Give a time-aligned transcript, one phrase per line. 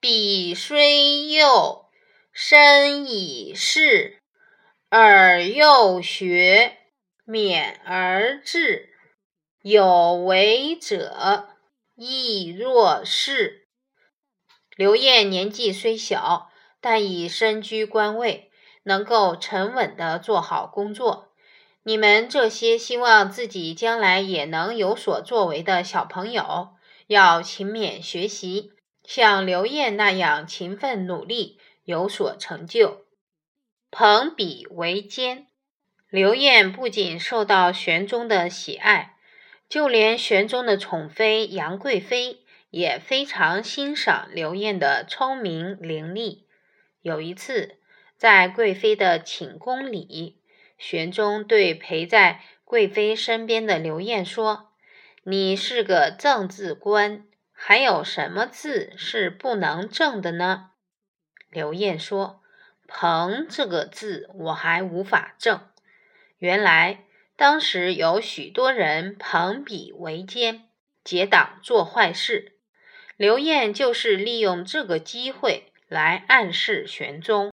[0.00, 1.86] 彼虽幼，
[2.32, 4.22] 身已仕，
[4.90, 6.78] 尔幼学，
[7.26, 8.90] 勉而志，
[9.60, 11.48] 有为者
[11.96, 13.66] 亦若是。
[14.76, 16.48] 刘晏年纪虽小，
[16.80, 18.52] 但已身居官位，
[18.84, 21.32] 能够沉稳地做好工作。
[21.82, 26.76] 你们这些希望自己将来也能有所作为的小朋友，
[27.08, 28.70] 要勤勉学习，
[29.08, 33.06] 像刘晏那样勤奋努力，有所成就。
[33.90, 35.46] 朋比为奸。
[36.10, 39.16] 刘晏不仅受到玄宗的喜爱，
[39.66, 46.40] 就连玄宗的宠妃杨贵妃也非常欣赏刘晏的聪明伶俐。
[47.00, 47.76] 有一次，
[48.14, 50.36] 在贵妃的寝宫里，
[50.76, 54.68] 玄宗对陪在贵妃身边的刘晏说
[55.24, 57.24] ：“你是个正字官，
[57.60, 60.70] 还有什么字是不能正的呢？”
[61.50, 62.40] 刘晏说
[62.86, 65.60] ：“朋这个字我还无法正。”
[66.38, 67.04] 原来
[67.36, 70.68] 当时有许多人朋比为奸，
[71.02, 72.52] 结党做坏事。
[73.16, 77.46] 刘晏就是利用这个机会来暗示玄宗。